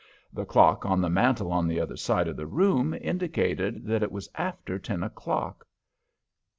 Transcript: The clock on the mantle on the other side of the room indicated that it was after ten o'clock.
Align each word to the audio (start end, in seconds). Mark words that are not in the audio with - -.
The 0.33 0.45
clock 0.47 0.83
on 0.83 0.99
the 0.99 1.11
mantle 1.11 1.51
on 1.51 1.67
the 1.67 1.79
other 1.79 1.95
side 1.95 2.27
of 2.27 2.35
the 2.35 2.47
room 2.47 2.95
indicated 2.99 3.85
that 3.85 4.01
it 4.01 4.11
was 4.11 4.29
after 4.33 4.79
ten 4.79 5.03
o'clock. 5.03 5.63